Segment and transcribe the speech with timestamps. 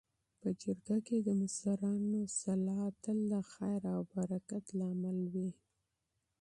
[0.39, 5.49] په جرګه کي د مشرانو مشورې تل د خیر او برکت سبب وي.